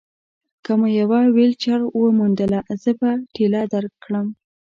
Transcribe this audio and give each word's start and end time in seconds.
که 0.63 0.71
مو 0.79 0.87
یوه 0.99 1.19
ویلچېر 1.35 1.81
وموندله، 2.01 2.59
زه 2.81 2.91
به 2.99 3.11
ټېله 3.35 3.61
درکړم. 3.73 4.27